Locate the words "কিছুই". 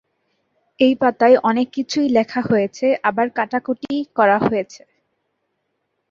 1.73-2.07